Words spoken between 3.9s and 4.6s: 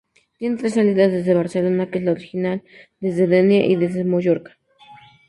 Mallorca.